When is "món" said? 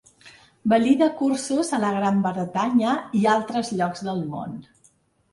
4.33-4.57